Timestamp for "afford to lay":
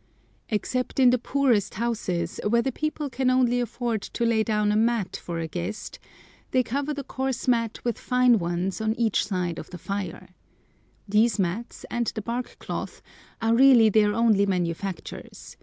3.60-4.42